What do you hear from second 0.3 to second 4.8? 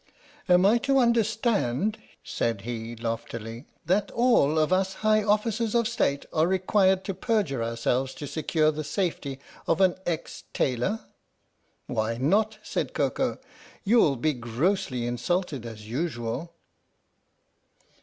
"Am I to understand," said he loftily, "that all of